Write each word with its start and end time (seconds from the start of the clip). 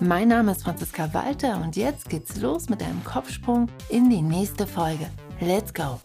Mein 0.00 0.28
Name 0.28 0.50
ist 0.52 0.64
Franziska 0.64 1.14
Walter 1.14 1.62
und 1.62 1.76
jetzt 1.76 2.08
geht's 2.08 2.40
los 2.40 2.68
mit 2.68 2.82
einem 2.82 3.02
Kopfsprung 3.04 3.68
in 3.88 4.10
die 4.10 4.22
nächste 4.22 4.66
Folge. 4.66 5.06
Let's 5.40 5.72
go! 5.72 6.00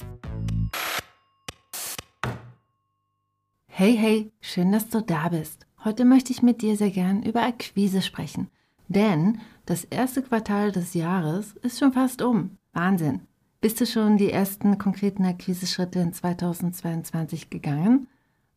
Hey, 3.68 3.98
hey, 3.98 4.32
schön, 4.42 4.72
dass 4.72 4.90
du 4.90 5.02
da 5.02 5.30
bist. 5.30 5.66
Heute 5.84 6.06
möchte 6.06 6.32
ich 6.32 6.44
mit 6.44 6.62
dir 6.62 6.78
sehr 6.78 6.92
gern 6.92 7.24
über 7.24 7.42
Akquise 7.42 8.02
sprechen. 8.02 8.50
Denn 8.90 9.40
das 9.66 9.86
erste 9.86 10.22
Quartal 10.22 10.72
des 10.72 10.94
Jahres 10.94 11.54
ist 11.64 11.80
schon 11.80 11.94
fast 11.94 12.22
um. 12.22 12.58
Wahnsinn. 12.74 13.22
Bist 13.60 13.82
du 13.82 13.86
schon 13.86 14.18
die 14.18 14.32
ersten 14.32 14.78
konkreten 14.78 15.26
Akquiseschritte 15.26 16.00
in 16.00 16.14
2022 16.14 17.50
gegangen? 17.50 18.08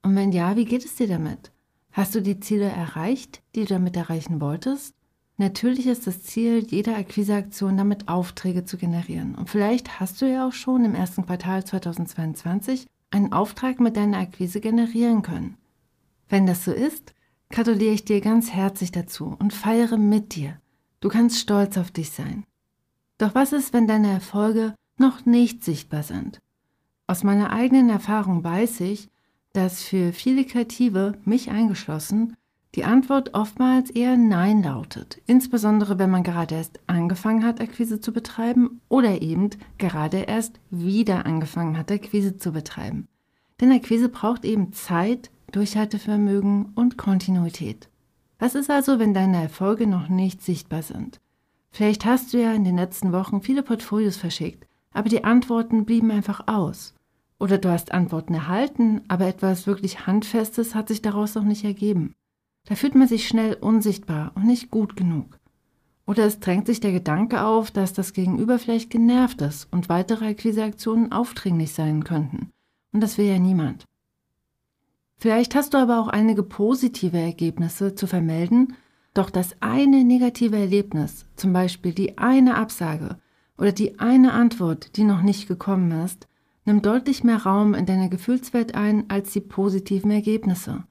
Und 0.03 0.15
wenn 0.15 0.33
ja, 0.33 0.57
wie 0.57 0.67
geht 0.67 0.85
es 0.85 0.97
dir 0.97 1.09
damit? 1.09 1.53
Hast 1.93 2.15
du 2.15 2.21
die 2.21 2.41
Ziele 2.41 2.69
erreicht, 2.69 3.43
die 3.55 3.61
du 3.61 3.75
damit 3.75 3.97
erreichen 3.97 4.41
wolltest? 4.41 4.95
Natürlich 5.39 5.87
ist 5.87 6.07
das 6.07 6.23
Ziel 6.23 6.59
jeder 6.59 6.97
Akquiseaktion 6.97 7.77
damit 7.77 8.09
Aufträge 8.09 8.65
zu 8.65 8.77
generieren. 8.77 9.35
Und 9.35 9.51
vielleicht 9.51 9.99
hast 9.99 10.21
du 10.21 10.31
ja 10.31 10.47
auch 10.47 10.53
schon 10.53 10.85
im 10.85 10.95
ersten 10.95 11.27
Quartal 11.27 11.65
2022 11.65 12.87
einen 13.11 13.33
Auftrag 13.33 13.81
mit 13.81 13.97
deiner 13.97 14.19
Akquise 14.19 14.61
generieren 14.61 15.23
können. 15.23 15.57
Wenn 16.29 16.47
das 16.47 16.65
so 16.65 16.73
ist, 16.73 17.15
gratuliere 17.51 17.95
ich 17.95 18.05
dir 18.05 18.21
ganz 18.21 18.51
herzlich 18.51 18.93
dazu 18.93 19.37
und 19.39 19.53
feiere 19.53 19.99
mit 19.99 20.35
dir. 20.35 20.59
Du 21.01 21.09
kannst 21.09 21.39
stolz 21.39 21.77
auf 21.77 21.91
dich 21.91 22.11
sein. 22.11 22.45
Doch 23.19 23.35
was 23.35 23.53
ist, 23.53 23.73
wenn 23.73 23.87
deine 23.87 24.11
Erfolge 24.11 24.75
noch 24.99 25.27
nicht 25.27 25.65
sichtbar 25.65 26.03
sind? 26.03 26.41
Aus 27.07 27.25
meiner 27.25 27.51
eigenen 27.51 27.91
Erfahrung 27.91 28.43
weiß 28.43 28.81
ich, 28.81 29.09
dass 29.53 29.83
für 29.83 30.13
viele 30.13 30.45
Kreative, 30.45 31.19
mich 31.25 31.51
eingeschlossen, 31.51 32.37
die 32.75 32.85
Antwort 32.85 33.35
oftmals 33.35 33.91
eher 33.91 34.17
Nein 34.17 34.63
lautet, 34.63 35.21
insbesondere 35.27 35.99
wenn 35.99 36.11
man 36.11 36.23
gerade 36.23 36.55
erst 36.55 36.81
angefangen 36.87 37.45
hat, 37.45 37.61
Akquise 37.61 38.01
zu 38.01 38.13
betreiben 38.13 38.81
oder 38.89 39.21
eben 39.21 39.51
gerade 39.77 40.19
erst 40.19 40.59
wieder 40.71 41.27
angefangen 41.27 41.77
hat, 41.77 41.93
Akquise 41.93 42.39
zu 42.39 42.53
betreiben. 42.53 43.09
Denn 43.61 43.73
Akquise 43.73 44.09
braucht 44.09 44.45
eben 44.45 44.73
Zeit, 44.73 45.31
Durchhaltevermögen 45.53 46.73
und 46.75 46.97
Kontinuität. 46.97 47.91
Was 48.39 48.55
ist 48.55 48.71
also, 48.71 48.99
wenn 48.99 49.13
deine 49.13 49.43
Erfolge 49.43 49.87
noch 49.87 50.09
nicht 50.09 50.43
sichtbar 50.43 50.83
sind? 50.83 51.21
Vielleicht 51.71 52.07
hast 52.07 52.33
du 52.33 52.41
ja 52.41 52.53
in 52.53 52.65
den 52.65 52.77
letzten 52.77 53.13
Wochen 53.13 53.43
viele 53.43 53.63
Portfolios 53.63 54.17
verschickt, 54.17 54.67
aber 54.93 55.11
die 55.11 55.25
Antworten 55.25 55.85
blieben 55.85 56.11
einfach 56.11 56.49
aus. 56.49 56.95
Oder 57.39 57.59
du 57.59 57.71
hast 57.71 57.93
Antworten 57.93 58.35
erhalten, 58.35 59.03
aber 59.09 59.27
etwas 59.27 59.67
wirklich 59.67 60.07
Handfestes 60.07 60.75
hat 60.75 60.89
sich 60.89 61.03
daraus 61.03 61.35
noch 61.35 61.45
nicht 61.45 61.65
ergeben. 61.65 62.15
Da 62.65 62.75
fühlt 62.75 62.95
man 62.95 63.09
sich 63.09 63.27
schnell 63.27 63.55
unsichtbar 63.55 64.33
und 64.35 64.47
nicht 64.47 64.71
gut 64.71 64.97
genug. 64.97 65.39
Oder 66.07 66.25
es 66.25 66.41
drängt 66.41 66.67
sich 66.67 66.81
der 66.81 66.93
Gedanke 66.93 67.45
auf, 67.45 67.71
dass 67.71 67.93
das 67.93 68.13
Gegenüber 68.13 68.59
vielleicht 68.59 68.91
genervt 68.91 69.41
ist 69.41 69.69
und 69.73 69.89
weitere 69.89 70.27
Akquiseaktionen 70.27 71.13
aufdringlich 71.13 71.73
sein 71.73 72.05
könnten. 72.05 72.51
Und 72.93 73.01
das 73.01 73.19
will 73.19 73.27
ja 73.27 73.39
niemand. 73.39 73.87
Vielleicht 75.17 75.55
hast 75.55 75.75
du 75.75 75.79
aber 75.79 76.01
auch 76.01 76.09
einige 76.09 76.43
positive 76.43 77.19
Ergebnisse 77.19 77.95
zu 77.95 78.07
vermelden, 78.07 78.75
doch 79.15 79.31
das 79.31 79.55
eine 79.61 80.05
negative 80.05 80.57
Erlebnis, 80.57 81.27
zum 81.37 81.53
Beispiel 81.53 81.93
die 81.93 82.19
eine 82.19 82.57
Absage 82.57 83.19
oder 83.59 83.73
die 83.73 84.01
eine 84.01 84.33
Antwort, 84.33 84.97
die 84.97 85.05
noch 85.05 85.23
nicht 85.23 85.47
gekommen 85.47 85.93
ist, 86.05 86.27
nimmt 86.65 86.87
deutlich 86.87 87.23
mehr 87.23 87.43
Raum 87.43 87.75
in 87.75 87.87
deiner 87.87 88.09
Gefühlswelt 88.09 88.75
ein 88.75 89.09
als 89.11 89.33
die 89.33 89.41
positiven 89.41 90.11
Ergebnisse, 90.11 90.85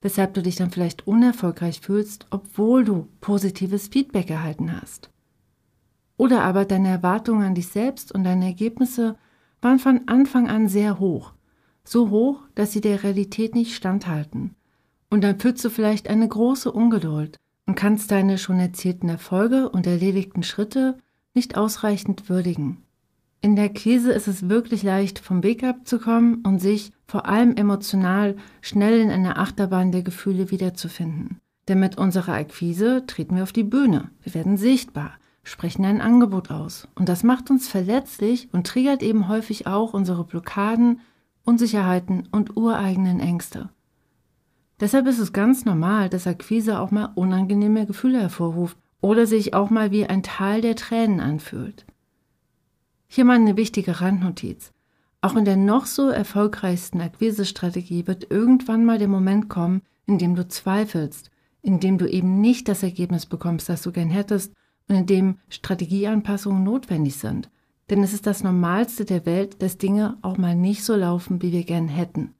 weshalb 0.00 0.34
du 0.34 0.42
dich 0.42 0.56
dann 0.56 0.70
vielleicht 0.70 1.06
unerfolgreich 1.06 1.80
fühlst, 1.80 2.26
obwohl 2.30 2.84
du 2.84 3.08
positives 3.20 3.88
Feedback 3.88 4.30
erhalten 4.30 4.80
hast. 4.80 5.10
Oder 6.16 6.42
aber 6.42 6.64
deine 6.64 6.88
Erwartungen 6.88 7.42
an 7.42 7.54
dich 7.54 7.68
selbst 7.68 8.12
und 8.12 8.24
deine 8.24 8.46
Ergebnisse 8.46 9.16
waren 9.60 9.78
von 9.78 10.02
Anfang 10.06 10.48
an 10.48 10.68
sehr 10.68 10.98
hoch 10.98 11.32
so 11.84 12.10
hoch, 12.10 12.42
dass 12.54 12.72
sie 12.72 12.80
der 12.80 13.02
Realität 13.02 13.54
nicht 13.54 13.74
standhalten. 13.74 14.54
Und 15.10 15.22
dann 15.22 15.40
fühlst 15.40 15.64
du 15.64 15.70
vielleicht 15.70 16.08
eine 16.08 16.28
große 16.28 16.70
Ungeduld 16.70 17.36
und 17.66 17.74
kannst 17.74 18.10
deine 18.10 18.38
schon 18.38 18.60
erzielten 18.60 19.08
Erfolge 19.08 19.68
und 19.68 19.86
erledigten 19.86 20.42
Schritte 20.42 20.98
nicht 21.34 21.56
ausreichend 21.56 22.28
würdigen. 22.28 22.84
In 23.42 23.56
der 23.56 23.70
Krise 23.70 24.12
ist 24.12 24.28
es 24.28 24.50
wirklich 24.50 24.82
leicht, 24.82 25.18
vom 25.18 25.42
Weg 25.42 25.64
abzukommen 25.64 26.42
und 26.44 26.58
sich, 26.58 26.92
vor 27.06 27.26
allem 27.26 27.56
emotional, 27.56 28.36
schnell 28.60 29.00
in 29.00 29.10
einer 29.10 29.38
Achterbahn 29.38 29.92
der 29.92 30.02
Gefühle 30.02 30.50
wiederzufinden. 30.50 31.40
Denn 31.66 31.80
mit 31.80 31.96
unserer 31.96 32.34
Akquise 32.34 33.04
treten 33.06 33.36
wir 33.36 33.42
auf 33.42 33.52
die 33.52 33.64
Bühne, 33.64 34.10
wir 34.22 34.34
werden 34.34 34.58
sichtbar, 34.58 35.12
sprechen 35.42 35.86
ein 35.86 36.02
Angebot 36.02 36.50
aus. 36.50 36.86
Und 36.94 37.08
das 37.08 37.22
macht 37.22 37.50
uns 37.50 37.66
verletzlich 37.66 38.48
und 38.52 38.66
triggert 38.66 39.02
eben 39.02 39.28
häufig 39.28 39.66
auch 39.66 39.94
unsere 39.94 40.24
Blockaden, 40.24 41.00
Unsicherheiten 41.42 42.28
und 42.30 42.58
ureigenen 42.58 43.20
Ängste. 43.20 43.70
Deshalb 44.80 45.06
ist 45.06 45.18
es 45.18 45.32
ganz 45.32 45.64
normal, 45.64 46.10
dass 46.10 46.26
Akquise 46.26 46.78
auch 46.78 46.90
mal 46.90 47.12
unangenehme 47.14 47.86
Gefühle 47.86 48.20
hervorruft 48.20 48.76
oder 49.00 49.26
sich 49.26 49.54
auch 49.54 49.70
mal 49.70 49.90
wie 49.90 50.06
ein 50.06 50.22
Teil 50.22 50.60
der 50.60 50.76
Tränen 50.76 51.20
anfühlt. 51.20 51.86
Hier 53.12 53.24
mal 53.24 53.34
eine 53.34 53.56
wichtige 53.56 54.00
Randnotiz. 54.00 54.70
Auch 55.20 55.34
in 55.34 55.44
der 55.44 55.56
noch 55.56 55.86
so 55.86 56.10
erfolgreichsten 56.10 57.00
Akquisestrategie 57.00 58.06
wird 58.06 58.30
irgendwann 58.30 58.84
mal 58.84 58.98
der 58.98 59.08
Moment 59.08 59.48
kommen, 59.48 59.82
in 60.06 60.18
dem 60.18 60.36
du 60.36 60.46
zweifelst, 60.46 61.28
in 61.60 61.80
dem 61.80 61.98
du 61.98 62.08
eben 62.08 62.40
nicht 62.40 62.68
das 62.68 62.84
Ergebnis 62.84 63.26
bekommst, 63.26 63.68
das 63.68 63.82
du 63.82 63.90
gern 63.90 64.10
hättest 64.10 64.54
und 64.86 64.94
in 64.94 65.06
dem 65.06 65.38
Strategieanpassungen 65.48 66.62
notwendig 66.62 67.16
sind. 67.16 67.50
Denn 67.90 68.04
es 68.04 68.12
ist 68.12 68.28
das 68.28 68.44
Normalste 68.44 69.04
der 69.04 69.26
Welt, 69.26 69.60
dass 69.60 69.76
Dinge 69.76 70.16
auch 70.22 70.38
mal 70.38 70.54
nicht 70.54 70.84
so 70.84 70.94
laufen, 70.94 71.42
wie 71.42 71.50
wir 71.50 71.64
gern 71.64 71.88
hätten. 71.88 72.34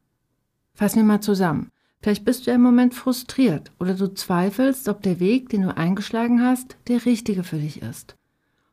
Fassen 0.75 1.01
wir 1.01 1.05
mal 1.05 1.21
zusammen. 1.21 1.73
Vielleicht 2.01 2.25
bist 2.25 2.47
du 2.47 2.53
im 2.53 2.63
Moment 2.63 2.95
frustriert 2.95 3.73
oder 3.81 3.95
du 3.95 4.15
zweifelst, 4.15 4.89
ob 4.89 5.03
der 5.03 5.19
Weg, 5.19 5.49
den 5.49 5.63
du 5.63 5.77
eingeschlagen 5.77 6.41
hast, 6.41 6.77
der 6.87 7.05
richtige 7.07 7.43
für 7.43 7.59
dich 7.59 7.83
ist. 7.83 8.15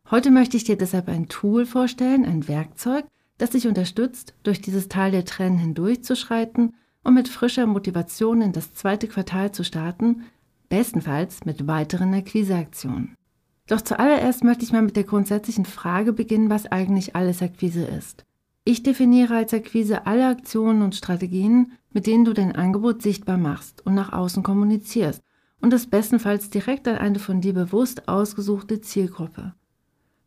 Heute 0.10 0.32
möchte 0.32 0.56
ich 0.56 0.64
dir 0.64 0.78
deshalb 0.78 1.10
ein 1.10 1.28
Tool 1.28 1.66
vorstellen, 1.66 2.24
ein 2.24 2.48
Werkzeug, 2.48 3.06
das 3.38 3.50
dich 3.50 3.68
unterstützt, 3.68 4.34
durch 4.44 4.62
dieses 4.62 4.88
Teil 4.88 5.12
der 5.12 5.26
Tränen 5.26 5.58
hindurchzuschreiten 5.58 6.76
und 7.04 7.14
mit 7.14 7.28
frischer 7.28 7.66
Motivation 7.66 8.42
in 8.42 8.54
das 8.54 8.74
zweite 8.74 9.10
Quartal 9.10 9.52
zu 9.52 9.66
starten, 9.66 10.24
bestenfalls 10.70 11.44
mit 11.44 11.68
weiteren 11.68 12.14
Akquiseaktionen. 12.14 13.16
Doch 13.68 13.82
zuallererst 13.82 14.46
möchte 14.46 14.64
ich 14.64 14.72
mal 14.72 14.82
mit 14.82 14.96
der 14.96 15.04
grundsätzlichen 15.04 15.66
Frage 15.66 16.14
beginnen, 16.14 16.50
was 16.50 16.68
eigentlich 16.68 17.14
alles 17.18 17.42
Akquise 17.42 17.84
ist. 17.84 18.24
Ich 18.64 18.84
definiere 18.84 19.36
als 19.36 19.54
Akquise 19.54 20.08
alle 20.08 20.28
Aktionen 20.28 20.84
und 20.84 20.96
Strategien, 20.96 21.74
mit 21.92 22.08
denen 22.08 22.24
du 22.24 22.34
dein 22.34 22.56
Angebot 22.56 23.02
sichtbar 23.02 23.38
machst 23.38 23.86
und 23.86 23.94
nach 23.94 24.14
außen 24.14 24.42
kommunizierst 24.42 25.22
und 25.60 25.74
das 25.74 25.88
bestenfalls 25.88 26.50
direkt 26.50 26.88
an 26.88 26.98
eine 26.98 27.20
von 27.20 27.42
dir 27.42 27.54
bewusst 27.54 28.08
ausgesuchte 28.08 28.80
Zielgruppe. 28.80 29.54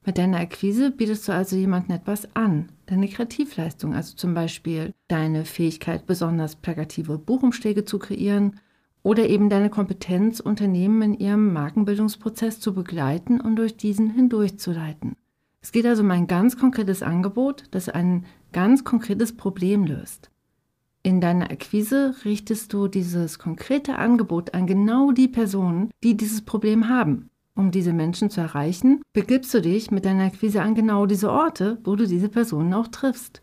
Mit 0.07 0.17
deiner 0.17 0.39
Akquise 0.39 0.91
bietest 0.91 1.29
du 1.29 1.33
also 1.33 1.57
jemandem 1.57 1.97
etwas 1.97 2.35
an, 2.35 2.71
deine 2.87 3.07
Kreativleistung, 3.07 3.95
also 3.95 4.17
zum 4.17 4.33
Beispiel 4.33 4.95
deine 5.09 5.45
Fähigkeit, 5.45 6.07
besonders 6.07 6.57
plakative 6.57 7.19
Buchumschläge 7.19 7.85
zu 7.85 7.99
kreieren 7.99 8.59
oder 9.03 9.29
eben 9.29 9.51
deine 9.51 9.69
Kompetenz, 9.69 10.41
Unternehmen 10.41 11.03
in 11.03 11.15
ihrem 11.15 11.53
Markenbildungsprozess 11.53 12.61
zu 12.61 12.75
begleiten 12.75 13.41
und 13.41 13.57
durch 13.57 13.77
diesen 13.77 14.11
hindurchzuleiten. 14.11 15.17
Es 15.63 15.73
geht 15.73 15.85
also 15.85 16.03
um 16.03 16.11
ein 16.11 16.27
ganz 16.27 16.57
konkretes 16.57 17.03
Angebot, 17.03 17.65
das 17.71 17.91
ein 17.91 18.25
ganz 18.53 18.85
konkretes 18.85 19.37
Problem 19.37 19.85
löst. 19.85 20.31
In 21.03 21.21
deiner 21.21 21.51
Akquise 21.51 22.15
richtest 22.25 22.73
du 22.73 22.89
dieses 22.89 23.39
konkrete 23.39 23.97
Angebot 23.97 24.53
an 24.55 24.67
genau 24.67 25.13
die 25.13 25.29
Personen, 25.29 25.91
die 26.03 26.17
dieses 26.17 26.43
Problem 26.43 26.89
haben. 26.89 27.30
Um 27.55 27.71
diese 27.71 27.93
Menschen 27.93 28.31
zu 28.31 28.41
erreichen, 28.41 29.03
begibst 29.13 29.53
du 29.53 29.61
dich 29.61 29.91
mit 29.91 30.05
deiner 30.05 30.25
Akquise 30.25 30.63
an 30.63 30.75
genau 30.75 31.07
diese 31.07 31.31
Orte, 31.31 31.79
wo 31.85 31.97
du 31.97 32.07
diese 32.07 32.29
Personen 32.29 32.73
auch 32.75 32.89
triffst. 32.89 33.41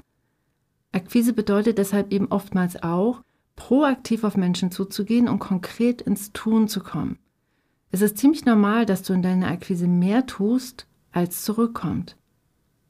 Akquise 0.92 1.34
bedeutet 1.34 1.78
deshalb 1.78 2.12
eben 2.12 2.28
oftmals 2.28 2.82
auch, 2.82 3.22
proaktiv 3.56 4.24
auf 4.24 4.38
Menschen 4.38 4.72
zuzugehen 4.72 5.28
und 5.28 5.40
konkret 5.40 6.02
ins 6.02 6.32
Tun 6.32 6.68
zu 6.68 6.80
kommen. 6.80 7.18
Es 7.92 8.02
ist 8.02 8.18
ziemlich 8.18 8.46
normal, 8.46 8.86
dass 8.86 9.04
du 9.04 9.14
in 9.14 9.22
deiner 9.22 9.48
Akquise 9.48 9.88
mehr 9.88 10.26
tust, 10.26 10.88
als 11.12 11.44
zurückkommt. 11.44 12.18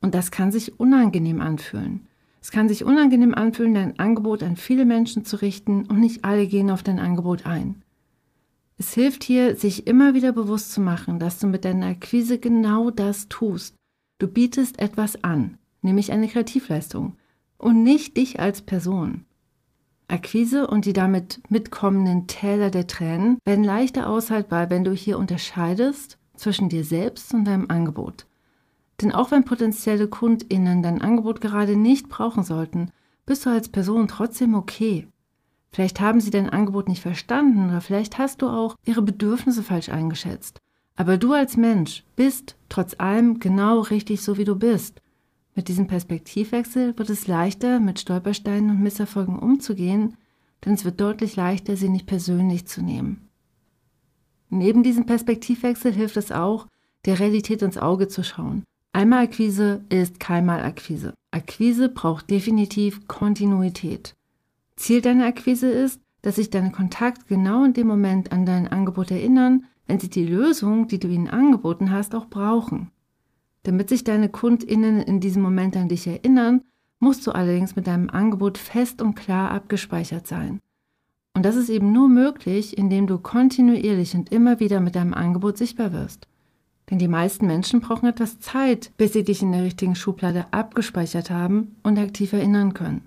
Und 0.01 0.13
das 0.13 0.31
kann 0.31 0.51
sich 0.51 0.79
unangenehm 0.79 1.41
anfühlen. 1.41 2.07
Es 2.41 2.51
kann 2.51 2.69
sich 2.69 2.85
unangenehm 2.85 3.33
anfühlen, 3.33 3.73
dein 3.73 3.99
Angebot 3.99 4.43
an 4.43 4.55
viele 4.55 4.85
Menschen 4.85 5.25
zu 5.25 5.41
richten 5.41 5.85
und 5.85 5.99
nicht 5.99 6.23
alle 6.23 6.47
gehen 6.47 6.69
auf 6.69 6.83
dein 6.83 6.99
Angebot 6.99 7.45
ein. 7.45 7.81
Es 8.77 8.93
hilft 8.93 9.23
hier, 9.23 9.55
sich 9.55 9.87
immer 9.87 10.13
wieder 10.13 10.31
bewusst 10.31 10.71
zu 10.71 10.81
machen, 10.81 11.19
dass 11.19 11.39
du 11.39 11.47
mit 11.47 11.65
deiner 11.65 11.87
Akquise 11.87 12.37
genau 12.37 12.91
das 12.91 13.27
tust. 13.27 13.75
Du 14.19 14.27
bietest 14.27 14.79
etwas 14.79 15.23
an, 15.23 15.57
nämlich 15.81 16.11
eine 16.11 16.27
Kreativleistung 16.27 17.17
und 17.57 17.83
nicht 17.83 18.17
dich 18.17 18.39
als 18.39 18.61
Person. 18.61 19.25
Akquise 20.07 20.67
und 20.67 20.85
die 20.85 20.93
damit 20.93 21.41
mitkommenden 21.49 22.27
Täler 22.27 22.69
der 22.69 22.87
Tränen 22.87 23.39
werden 23.45 23.63
leichter 23.63 24.07
aushaltbar, 24.09 24.69
wenn 24.69 24.83
du 24.83 24.93
hier 24.93 25.17
unterscheidest 25.17 26.17
zwischen 26.35 26.69
dir 26.69 26.83
selbst 26.83 27.33
und 27.33 27.45
deinem 27.45 27.69
Angebot. 27.69 28.25
Denn 29.01 29.11
auch 29.11 29.31
wenn 29.31 29.43
potenzielle 29.43 30.07
KundInnen 30.07 30.81
dein 30.81 31.01
Angebot 31.01 31.41
gerade 31.41 31.75
nicht 31.75 32.09
brauchen 32.09 32.43
sollten, 32.43 32.91
bist 33.25 33.45
du 33.45 33.49
als 33.49 33.69
Person 33.69 34.07
trotzdem 34.07 34.55
okay. 34.55 35.07
Vielleicht 35.71 35.99
haben 35.99 36.21
sie 36.21 36.31
dein 36.31 36.49
Angebot 36.49 36.87
nicht 36.87 37.01
verstanden 37.01 37.69
oder 37.69 37.81
vielleicht 37.81 38.17
hast 38.17 38.41
du 38.41 38.47
auch 38.47 38.75
ihre 38.85 39.01
Bedürfnisse 39.01 39.63
falsch 39.63 39.89
eingeschätzt. 39.89 40.59
Aber 40.95 41.17
du 41.17 41.33
als 41.33 41.57
Mensch 41.57 42.03
bist 42.15 42.55
trotz 42.69 42.95
allem 42.97 43.39
genau 43.39 43.81
richtig 43.81 44.21
so, 44.21 44.37
wie 44.37 44.45
du 44.45 44.55
bist. 44.55 45.01
Mit 45.55 45.67
diesem 45.67 45.87
Perspektivwechsel 45.87 46.97
wird 46.97 47.09
es 47.09 47.27
leichter, 47.27 47.79
mit 47.79 47.99
Stolpersteinen 47.99 48.71
und 48.71 48.81
Misserfolgen 48.81 49.37
umzugehen, 49.37 50.15
denn 50.65 50.73
es 50.73 50.85
wird 50.85 50.99
deutlich 50.99 51.35
leichter, 51.35 51.75
sie 51.75 51.89
nicht 51.89 52.07
persönlich 52.07 52.65
zu 52.67 52.81
nehmen. 52.81 53.27
Neben 54.49 54.83
diesem 54.83 55.05
Perspektivwechsel 55.05 55.93
hilft 55.93 56.17
es 56.17 56.31
auch, 56.31 56.67
der 57.05 57.19
Realität 57.19 57.61
ins 57.61 57.77
Auge 57.77 58.07
zu 58.07 58.23
schauen. 58.23 58.63
Einmal 58.93 59.25
Akquise 59.25 59.83
ist 59.89 60.19
keinmal 60.19 60.61
Akquise. 60.61 61.13
Akquise 61.31 61.89
braucht 61.89 62.29
definitiv 62.29 63.07
Kontinuität. 63.07 64.13
Ziel 64.77 65.01
deiner 65.01 65.25
Akquise 65.25 65.69
ist, 65.69 65.99
dass 66.21 66.35
sich 66.35 66.49
deine 66.49 66.71
Kontakt 66.71 67.27
genau 67.27 67.65
in 67.65 67.73
dem 67.73 67.87
Moment 67.87 68.31
an 68.31 68.45
dein 68.45 68.67
Angebot 68.67 69.11
erinnern, 69.11 69.65
wenn 69.87 69.99
sie 69.99 70.09
die 70.09 70.25
Lösung, 70.25 70.87
die 70.87 70.99
du 70.99 71.07
ihnen 71.07 71.27
angeboten 71.27 71.91
hast, 71.91 72.15
auch 72.15 72.27
brauchen. 72.27 72.91
Damit 73.63 73.89
sich 73.89 74.03
deine 74.03 74.29
KundInnen 74.29 75.01
in 75.01 75.19
diesem 75.19 75.41
Moment 75.41 75.75
an 75.75 75.89
dich 75.89 76.07
erinnern, 76.07 76.61
musst 76.99 77.25
du 77.27 77.31
allerdings 77.31 77.75
mit 77.75 77.87
deinem 77.87 78.09
Angebot 78.09 78.57
fest 78.57 79.01
und 79.01 79.15
klar 79.15 79.51
abgespeichert 79.51 80.27
sein. 80.27 80.61
Und 81.33 81.43
das 81.43 81.55
ist 81.55 81.69
eben 81.69 81.91
nur 81.91 82.09
möglich, 82.09 82.77
indem 82.77 83.05
du 83.07 83.19
kontinuierlich 83.19 84.15
und 84.15 84.31
immer 84.31 84.59
wieder 84.59 84.79
mit 84.79 84.95
deinem 84.95 85.13
Angebot 85.13 85.57
sichtbar 85.57 85.93
wirst. 85.93 86.27
Denn 86.89 86.97
die 86.97 87.07
meisten 87.07 87.45
Menschen 87.45 87.81
brauchen 87.81 88.07
etwas 88.07 88.39
Zeit, 88.39 88.91
bis 88.97 89.13
sie 89.13 89.23
dich 89.23 89.41
in 89.41 89.51
der 89.51 89.63
richtigen 89.63 89.95
Schublade 89.95 90.45
abgespeichert 90.51 91.29
haben 91.29 91.75
und 91.83 91.99
aktiv 91.99 92.33
erinnern 92.33 92.73
können. 92.73 93.06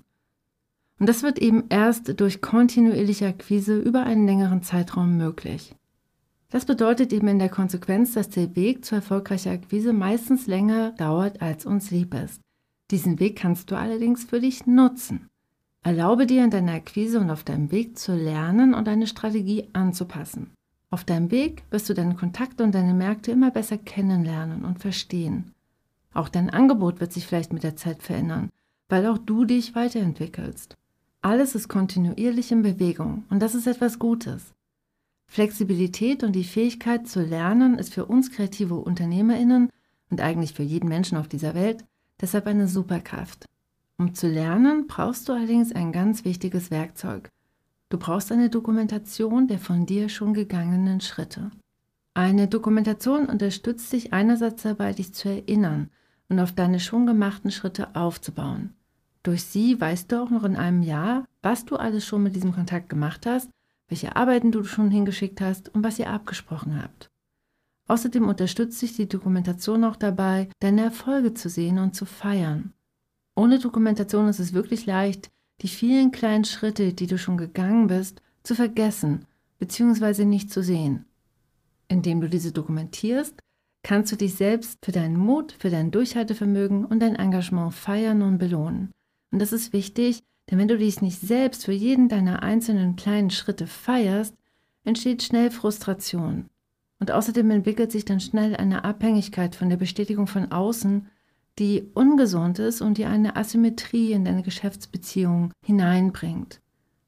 Und 1.00 1.08
das 1.08 1.22
wird 1.22 1.38
eben 1.38 1.64
erst 1.70 2.20
durch 2.20 2.42
kontinuierliche 2.42 3.26
Akquise 3.26 3.78
über 3.78 4.04
einen 4.04 4.26
längeren 4.26 4.62
Zeitraum 4.62 5.16
möglich. 5.16 5.74
Das 6.50 6.66
bedeutet 6.66 7.12
eben 7.12 7.26
in 7.28 7.38
der 7.38 7.48
Konsequenz, 7.48 8.12
dass 8.12 8.28
der 8.28 8.54
Weg 8.54 8.84
zur 8.84 8.96
erfolgreichen 8.98 9.52
Akquise 9.52 9.94
meistens 9.94 10.46
länger 10.46 10.92
dauert, 10.92 11.40
als 11.40 11.64
uns 11.64 11.90
lieb 11.90 12.12
ist. 12.14 12.42
Diesen 12.90 13.18
Weg 13.18 13.36
kannst 13.36 13.70
du 13.70 13.76
allerdings 13.76 14.24
für 14.24 14.40
dich 14.40 14.66
nutzen. 14.66 15.28
Erlaube 15.82 16.26
dir 16.26 16.44
in 16.44 16.50
deiner 16.50 16.74
Akquise 16.74 17.18
und 17.18 17.30
auf 17.30 17.44
deinem 17.44 17.70
Weg 17.70 17.98
zu 17.98 18.14
lernen 18.14 18.74
und 18.74 18.86
deine 18.86 19.06
Strategie 19.06 19.68
anzupassen. 19.72 20.50
Auf 20.90 21.04
deinem 21.04 21.30
Weg 21.30 21.62
wirst 21.70 21.88
du 21.88 21.94
deine 21.94 22.16
Kontakte 22.16 22.62
und 22.62 22.74
deine 22.74 22.92
Märkte 22.92 23.30
immer 23.30 23.50
besser 23.50 23.78
kennenlernen 23.78 24.64
und 24.66 24.80
verstehen. 24.80 25.52
Auch 26.12 26.28
dein 26.28 26.50
Angebot 26.50 27.00
wird 27.00 27.12
sich 27.12 27.26
vielleicht 27.26 27.54
mit 27.54 27.62
der 27.62 27.76
Zeit 27.76 28.02
verändern, 28.02 28.50
weil 28.88 29.06
auch 29.06 29.18
du 29.18 29.44
dich 29.44 29.74
weiterentwickelst. 29.74 30.76
Alles 31.22 31.54
ist 31.54 31.68
kontinuierlich 31.68 32.50
in 32.50 32.62
Bewegung 32.62 33.24
und 33.28 33.40
das 33.40 33.54
ist 33.54 33.66
etwas 33.66 33.98
Gutes. 33.98 34.54
Flexibilität 35.26 36.24
und 36.24 36.32
die 36.32 36.44
Fähigkeit 36.44 37.06
zu 37.06 37.22
lernen 37.22 37.78
ist 37.78 37.92
für 37.92 38.06
uns 38.06 38.32
kreative 38.32 38.76
Unternehmerinnen 38.76 39.68
und 40.08 40.20
eigentlich 40.20 40.54
für 40.54 40.62
jeden 40.62 40.88
Menschen 40.88 41.18
auf 41.18 41.28
dieser 41.28 41.54
Welt 41.54 41.84
deshalb 42.20 42.46
eine 42.46 42.68
Superkraft. 42.68 43.44
Um 43.98 44.14
zu 44.14 44.28
lernen, 44.28 44.86
brauchst 44.86 45.28
du 45.28 45.34
allerdings 45.34 45.72
ein 45.72 45.92
ganz 45.92 46.24
wichtiges 46.24 46.70
Werkzeug. 46.70 47.28
Du 47.90 47.98
brauchst 47.98 48.32
eine 48.32 48.48
Dokumentation 48.48 49.46
der 49.46 49.58
von 49.58 49.84
dir 49.84 50.08
schon 50.08 50.32
gegangenen 50.32 51.02
Schritte. 51.02 51.50
Eine 52.14 52.48
Dokumentation 52.48 53.26
unterstützt 53.26 53.92
dich 53.92 54.14
einerseits 54.14 54.62
dabei, 54.62 54.94
dich 54.94 55.12
zu 55.12 55.28
erinnern 55.28 55.90
und 56.30 56.40
auf 56.40 56.52
deine 56.52 56.80
schon 56.80 57.06
gemachten 57.06 57.50
Schritte 57.50 57.94
aufzubauen. 57.94 58.74
Durch 59.22 59.44
sie 59.44 59.80
weißt 59.80 60.10
du 60.10 60.22
auch 60.22 60.30
noch 60.30 60.44
in 60.44 60.56
einem 60.56 60.82
Jahr, 60.82 61.26
was 61.42 61.64
du 61.64 61.76
alles 61.76 62.06
schon 62.06 62.22
mit 62.22 62.34
diesem 62.34 62.54
Kontakt 62.54 62.88
gemacht 62.88 63.26
hast, 63.26 63.50
welche 63.88 64.16
Arbeiten 64.16 64.52
du 64.52 64.64
schon 64.64 64.90
hingeschickt 64.90 65.40
hast 65.40 65.68
und 65.74 65.84
was 65.84 65.98
ihr 65.98 66.08
abgesprochen 66.08 66.80
habt. 66.80 67.10
Außerdem 67.88 68.28
unterstützt 68.28 68.80
dich 68.80 68.94
die 68.94 69.08
Dokumentation 69.08 69.84
auch 69.84 69.96
dabei, 69.96 70.48
deine 70.60 70.82
Erfolge 70.82 71.34
zu 71.34 71.48
sehen 71.48 71.78
und 71.78 71.94
zu 71.94 72.06
feiern. 72.06 72.72
Ohne 73.34 73.58
Dokumentation 73.58 74.28
ist 74.28 74.38
es 74.38 74.52
wirklich 74.52 74.86
leicht, 74.86 75.30
die 75.60 75.68
vielen 75.68 76.12
kleinen 76.12 76.44
Schritte, 76.44 76.92
die 76.92 77.06
du 77.06 77.18
schon 77.18 77.36
gegangen 77.36 77.88
bist, 77.88 78.22
zu 78.42 78.54
vergessen 78.54 79.26
bzw. 79.58 80.24
nicht 80.24 80.52
zu 80.52 80.62
sehen. 80.62 81.04
Indem 81.88 82.20
du 82.20 82.28
diese 82.28 82.52
dokumentierst, 82.52 83.34
kannst 83.82 84.12
du 84.12 84.16
dich 84.16 84.34
selbst 84.34 84.78
für 84.84 84.92
deinen 84.92 85.16
Mut, 85.16 85.56
für 85.58 85.70
dein 85.70 85.90
Durchhaltevermögen 85.90 86.84
und 86.84 87.00
dein 87.00 87.16
Engagement 87.16 87.74
feiern 87.74 88.22
und 88.22 88.38
belohnen. 88.38 88.92
Und 89.30 89.40
das 89.40 89.52
ist 89.52 89.72
wichtig, 89.72 90.22
denn 90.50 90.58
wenn 90.58 90.68
du 90.68 90.76
dich 90.76 91.00
nicht 91.00 91.20
selbst 91.20 91.64
für 91.64 91.72
jeden 91.72 92.08
deiner 92.08 92.42
einzelnen 92.42 92.96
kleinen 92.96 93.30
Schritte 93.30 93.66
feierst, 93.66 94.34
entsteht 94.84 95.22
schnell 95.22 95.50
Frustration. 95.50 96.48
Und 96.98 97.10
außerdem 97.10 97.50
entwickelt 97.50 97.92
sich 97.92 98.04
dann 98.04 98.20
schnell 98.20 98.56
eine 98.56 98.84
Abhängigkeit 98.84 99.54
von 99.54 99.70
der 99.70 99.76
Bestätigung 99.76 100.26
von 100.26 100.50
außen, 100.52 101.06
die 101.58 101.88
ungesund 101.94 102.58
ist 102.58 102.80
und 102.80 102.98
die 102.98 103.04
eine 103.04 103.36
Asymmetrie 103.36 104.12
in 104.12 104.24
deine 104.24 104.42
Geschäftsbeziehung 104.42 105.52
hineinbringt. 105.64 106.60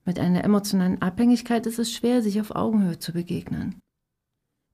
Mit 0.04 0.18
einer 0.18 0.44
emotionalen 0.44 1.00
Abhängigkeit 1.00 1.66
ist 1.66 1.78
es 1.78 1.92
schwer, 1.92 2.22
sich 2.22 2.40
auf 2.40 2.54
Augenhöhe 2.54 2.98
zu 2.98 3.12
begegnen. 3.12 3.80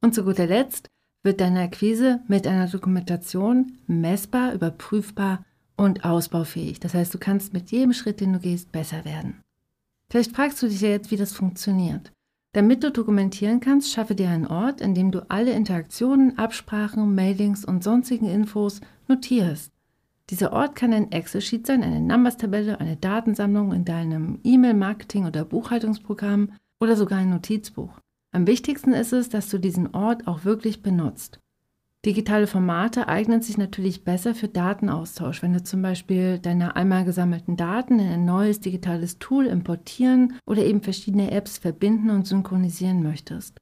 Und 0.00 0.14
zu 0.14 0.24
guter 0.24 0.46
Letzt 0.46 0.88
wird 1.22 1.40
deine 1.40 1.62
Akquise 1.62 2.20
mit 2.28 2.46
einer 2.46 2.68
Dokumentation 2.68 3.78
messbar, 3.86 4.54
überprüfbar 4.54 5.44
und 5.78 6.04
ausbaufähig. 6.04 6.80
Das 6.80 6.92
heißt, 6.92 7.14
du 7.14 7.18
kannst 7.18 7.54
mit 7.54 7.70
jedem 7.70 7.94
Schritt, 7.94 8.20
den 8.20 8.34
du 8.34 8.40
gehst, 8.40 8.72
besser 8.72 9.06
werden. 9.06 9.40
Vielleicht 10.10 10.34
fragst 10.34 10.62
du 10.62 10.68
dich 10.68 10.80
ja 10.80 10.88
jetzt, 10.88 11.10
wie 11.10 11.16
das 11.16 11.32
funktioniert. 11.32 12.12
Damit 12.52 12.82
du 12.82 12.90
dokumentieren 12.90 13.60
kannst, 13.60 13.92
schaffe 13.92 14.14
dir 14.14 14.30
einen 14.30 14.46
Ort, 14.46 14.80
in 14.80 14.94
dem 14.94 15.10
du 15.10 15.30
alle 15.30 15.52
Interaktionen, 15.52 16.36
Absprachen, 16.38 17.14
Mailings 17.14 17.64
und 17.64 17.84
sonstigen 17.84 18.26
Infos 18.26 18.80
notierst. 19.06 19.72
Dieser 20.30 20.52
Ort 20.52 20.74
kann 20.74 20.92
ein 20.92 21.12
Excel-Sheet 21.12 21.66
sein, 21.66 21.82
eine 21.82 22.00
Numbers-Tabelle, 22.00 22.80
eine 22.80 22.96
Datensammlung 22.96 23.72
in 23.72 23.84
deinem 23.84 24.40
E-Mail-Marketing- 24.44 25.26
oder 25.26 25.44
Buchhaltungsprogramm 25.44 26.52
oder 26.80 26.96
sogar 26.96 27.18
ein 27.18 27.30
Notizbuch. 27.30 28.00
Am 28.32 28.46
wichtigsten 28.46 28.92
ist 28.92 29.12
es, 29.12 29.28
dass 29.28 29.48
du 29.48 29.58
diesen 29.58 29.94
Ort 29.94 30.26
auch 30.26 30.44
wirklich 30.44 30.82
benutzt. 30.82 31.40
Digitale 32.08 32.46
Formate 32.46 33.06
eignen 33.06 33.42
sich 33.42 33.58
natürlich 33.58 34.02
besser 34.02 34.34
für 34.34 34.48
Datenaustausch, 34.48 35.42
wenn 35.42 35.52
du 35.52 35.62
zum 35.62 35.82
Beispiel 35.82 36.38
deine 36.38 36.74
einmal 36.74 37.04
gesammelten 37.04 37.58
Daten 37.58 37.98
in 37.98 38.08
ein 38.08 38.24
neues 38.24 38.60
digitales 38.60 39.18
Tool 39.18 39.44
importieren 39.44 40.38
oder 40.46 40.64
eben 40.64 40.80
verschiedene 40.80 41.32
Apps 41.32 41.58
verbinden 41.58 42.08
und 42.08 42.26
synchronisieren 42.26 43.02
möchtest. 43.02 43.58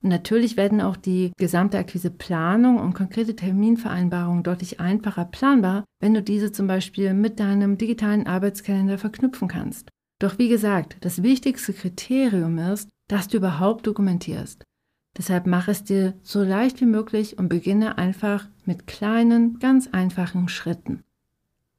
Und 0.00 0.10
natürlich 0.10 0.56
werden 0.56 0.80
auch 0.80 0.96
die 0.96 1.32
gesamte 1.38 1.76
Akquiseplanung 1.76 2.78
und 2.78 2.94
konkrete 2.94 3.34
Terminvereinbarungen 3.34 4.44
deutlich 4.44 4.78
einfacher 4.78 5.24
planbar, 5.24 5.82
wenn 5.98 6.14
du 6.14 6.22
diese 6.22 6.52
zum 6.52 6.68
Beispiel 6.68 7.14
mit 7.14 7.40
deinem 7.40 7.78
digitalen 7.78 8.28
Arbeitskalender 8.28 8.96
verknüpfen 8.96 9.48
kannst. 9.48 9.88
Doch 10.20 10.38
wie 10.38 10.48
gesagt, 10.48 10.98
das 11.00 11.24
wichtigste 11.24 11.72
Kriterium 11.72 12.58
ist, 12.58 12.90
dass 13.08 13.26
du 13.26 13.38
überhaupt 13.38 13.88
dokumentierst. 13.88 14.62
Deshalb 15.16 15.46
mach 15.46 15.68
es 15.68 15.84
dir 15.84 16.14
so 16.22 16.42
leicht 16.42 16.80
wie 16.80 16.86
möglich 16.86 17.38
und 17.38 17.48
beginne 17.48 17.98
einfach 17.98 18.48
mit 18.64 18.86
kleinen, 18.86 19.58
ganz 19.58 19.88
einfachen 19.92 20.48
Schritten. 20.48 21.02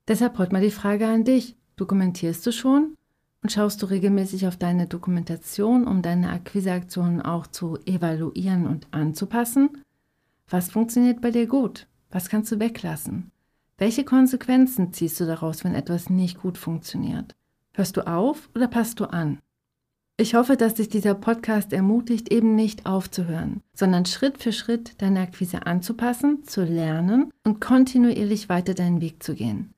Deshalb 0.07 0.37
heute 0.37 0.53
mal 0.53 0.61
die 0.61 0.71
Frage 0.71 1.07
an 1.07 1.23
dich. 1.23 1.55
Dokumentierst 1.75 2.45
du 2.45 2.51
schon? 2.51 2.95
Und 3.41 3.51
schaust 3.51 3.81
du 3.81 3.87
regelmäßig 3.87 4.47
auf 4.47 4.57
deine 4.57 4.87
Dokumentation, 4.87 5.85
um 5.85 6.01
deine 6.01 6.29
Akquiseaktionen 6.29 7.21
auch 7.21 7.47
zu 7.47 7.77
evaluieren 7.85 8.67
und 8.67 8.87
anzupassen? 8.91 9.69
Was 10.49 10.71
funktioniert 10.71 11.19
bei 11.19 11.31
dir 11.31 11.47
gut? 11.47 11.87
Was 12.09 12.29
kannst 12.29 12.51
du 12.51 12.59
weglassen? 12.59 13.31
Welche 13.77 14.05
Konsequenzen 14.05 14.93
ziehst 14.93 15.19
du 15.19 15.25
daraus, 15.25 15.63
wenn 15.63 15.73
etwas 15.73 16.09
nicht 16.09 16.41
gut 16.41 16.57
funktioniert? 16.57 17.35
Hörst 17.73 17.97
du 17.97 18.07
auf 18.07 18.49
oder 18.55 18.67
passt 18.67 18.99
du 18.99 19.05
an? 19.05 19.39
Ich 20.15 20.35
hoffe, 20.35 20.57
dass 20.57 20.75
dich 20.75 20.89
dieser 20.89 21.15
Podcast 21.15 21.73
ermutigt, 21.73 22.31
eben 22.31 22.53
nicht 22.53 22.85
aufzuhören, 22.85 23.61
sondern 23.73 24.05
Schritt 24.05 24.37
für 24.37 24.51
Schritt 24.51 25.01
deine 25.01 25.21
Akquise 25.21 25.65
anzupassen, 25.65 26.43
zu 26.43 26.63
lernen 26.63 27.31
und 27.43 27.59
kontinuierlich 27.59 28.47
weiter 28.47 28.75
deinen 28.75 29.01
Weg 29.01 29.23
zu 29.23 29.33
gehen. 29.33 29.73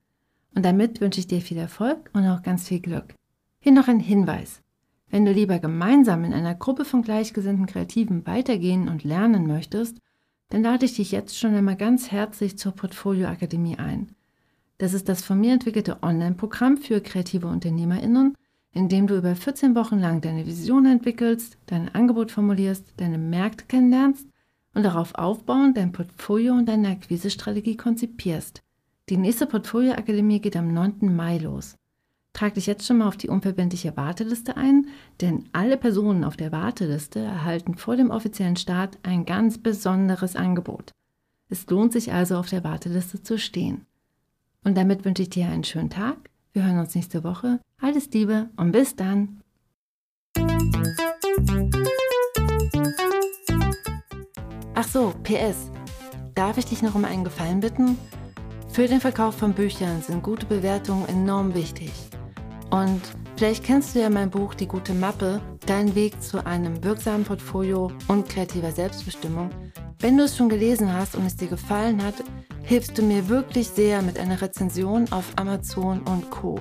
Und 0.54 0.62
damit 0.62 1.00
wünsche 1.00 1.20
ich 1.20 1.26
dir 1.26 1.40
viel 1.40 1.56
Erfolg 1.56 2.10
und 2.12 2.26
auch 2.28 2.42
ganz 2.42 2.68
viel 2.68 2.80
Glück. 2.80 3.14
Hier 3.60 3.72
noch 3.72 3.88
ein 3.88 3.98
Hinweis. 3.98 4.60
Wenn 5.08 5.24
du 5.24 5.32
lieber 5.32 5.58
gemeinsam 5.58 6.22
in 6.24 6.34
einer 6.34 6.54
Gruppe 6.54 6.84
von 6.84 7.00
gleichgesinnten 7.00 7.64
Kreativen 7.64 8.26
weitergehen 8.26 8.90
und 8.90 9.04
lernen 9.04 9.46
möchtest, 9.46 9.96
dann 10.50 10.62
lade 10.62 10.84
ich 10.84 10.96
dich 10.96 11.12
jetzt 11.12 11.38
schon 11.38 11.54
einmal 11.54 11.76
ganz 11.76 12.10
herzlich 12.10 12.58
zur 12.58 12.72
Portfolio 12.72 13.28
Akademie 13.28 13.78
ein. 13.78 14.10
Das 14.76 14.92
ist 14.92 15.08
das 15.08 15.24
von 15.24 15.40
mir 15.40 15.54
entwickelte 15.54 16.02
Online-Programm 16.02 16.76
für 16.76 17.00
kreative 17.00 17.46
UnternehmerInnen, 17.46 18.36
in 18.76 18.90
dem 18.90 19.06
du 19.06 19.16
über 19.16 19.34
14 19.34 19.74
Wochen 19.74 19.98
lang 19.98 20.20
deine 20.20 20.46
Vision 20.46 20.84
entwickelst, 20.84 21.56
dein 21.64 21.94
Angebot 21.94 22.30
formulierst, 22.30 22.92
deine 22.98 23.16
Märkte 23.16 23.64
kennenlernst 23.64 24.28
und 24.74 24.82
darauf 24.82 25.14
aufbauend 25.14 25.78
dein 25.78 25.92
Portfolio 25.92 26.52
und 26.52 26.66
deine 26.66 26.88
Akquisestrategie 26.88 27.78
konzipierst. 27.78 28.62
Die 29.08 29.16
nächste 29.16 29.46
Portfolio 29.46 29.92
Akademie 29.92 30.40
geht 30.40 30.56
am 30.56 30.74
9. 30.74 31.14
Mai 31.16 31.38
los. 31.38 31.76
Trag 32.34 32.52
dich 32.52 32.66
jetzt 32.66 32.86
schon 32.86 32.98
mal 32.98 33.08
auf 33.08 33.16
die 33.16 33.30
unverbindliche 33.30 33.96
Warteliste 33.96 34.58
ein, 34.58 34.88
denn 35.22 35.44
alle 35.52 35.78
Personen 35.78 36.22
auf 36.22 36.36
der 36.36 36.52
Warteliste 36.52 37.20
erhalten 37.20 37.76
vor 37.76 37.96
dem 37.96 38.10
offiziellen 38.10 38.56
Start 38.56 38.98
ein 39.02 39.24
ganz 39.24 39.56
besonderes 39.56 40.36
Angebot. 40.36 40.92
Es 41.48 41.66
lohnt 41.70 41.94
sich 41.94 42.12
also 42.12 42.36
auf 42.36 42.50
der 42.50 42.62
Warteliste 42.62 43.22
zu 43.22 43.38
stehen. 43.38 43.86
Und 44.64 44.76
damit 44.76 45.06
wünsche 45.06 45.22
ich 45.22 45.30
dir 45.30 45.46
einen 45.46 45.64
schönen 45.64 45.88
Tag. 45.88 46.18
Wir 46.52 46.66
hören 46.66 46.78
uns 46.78 46.94
nächste 46.94 47.24
Woche. 47.24 47.58
Alles 47.78 48.08
Liebe 48.10 48.48
und 48.56 48.72
bis 48.72 48.96
dann. 48.96 49.42
Ach 54.74 54.88
so, 54.88 55.14
PS. 55.22 55.70
Darf 56.34 56.56
ich 56.58 56.66
dich 56.66 56.82
noch 56.82 56.94
um 56.94 57.04
einen 57.04 57.24
Gefallen 57.24 57.60
bitten? 57.60 57.98
Für 58.70 58.86
den 58.86 59.00
Verkauf 59.00 59.36
von 59.36 59.52
Büchern 59.52 60.02
sind 60.02 60.22
gute 60.22 60.46
Bewertungen 60.46 61.06
enorm 61.08 61.54
wichtig. 61.54 61.92
Und 62.70 63.02
vielleicht 63.36 63.64
kennst 63.64 63.94
du 63.94 64.00
ja 64.00 64.10
mein 64.10 64.30
Buch 64.30 64.54
Die 64.54 64.66
gute 64.66 64.94
Mappe, 64.94 65.40
dein 65.66 65.94
Weg 65.94 66.20
zu 66.22 66.44
einem 66.44 66.82
wirksamen 66.82 67.24
Portfolio 67.24 67.92
und 68.08 68.28
kreativer 68.28 68.72
Selbstbestimmung. 68.72 69.50
Wenn 69.98 70.16
du 70.16 70.24
es 70.24 70.36
schon 70.36 70.48
gelesen 70.48 70.92
hast 70.92 71.14
und 71.14 71.26
es 71.26 71.36
dir 71.36 71.48
gefallen 71.48 72.02
hat, 72.02 72.16
hilfst 72.62 72.98
du 72.98 73.02
mir 73.02 73.28
wirklich 73.28 73.68
sehr 73.68 74.02
mit 74.02 74.18
einer 74.18 74.40
Rezension 74.40 75.10
auf 75.10 75.32
Amazon 75.36 76.00
und 76.02 76.30
Co. 76.30 76.58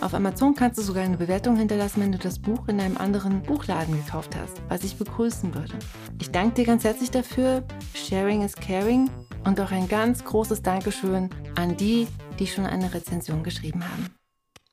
Auf 0.00 0.14
Amazon 0.14 0.54
kannst 0.54 0.78
du 0.78 0.82
sogar 0.82 1.04
eine 1.04 1.18
Bewertung 1.18 1.56
hinterlassen, 1.56 2.00
wenn 2.00 2.12
du 2.12 2.18
das 2.18 2.38
Buch 2.38 2.68
in 2.68 2.80
einem 2.80 2.96
anderen 2.96 3.42
Buchladen 3.42 3.94
gekauft 4.02 4.34
hast, 4.34 4.62
was 4.68 4.82
ich 4.82 4.96
begrüßen 4.96 5.54
würde. 5.54 5.74
Ich 6.18 6.30
danke 6.30 6.54
dir 6.54 6.64
ganz 6.64 6.84
herzlich 6.84 7.10
dafür. 7.10 7.62
Sharing 7.94 8.42
is 8.42 8.54
caring. 8.56 9.10
Und 9.44 9.60
auch 9.60 9.70
ein 9.70 9.88
ganz 9.88 10.24
großes 10.24 10.62
Dankeschön 10.62 11.28
an 11.54 11.76
die, 11.76 12.06
die 12.38 12.46
schon 12.46 12.64
eine 12.64 12.92
Rezension 12.92 13.42
geschrieben 13.42 13.84
haben. 13.84 14.06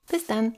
Bis 0.09 0.25
dann! 0.27 0.55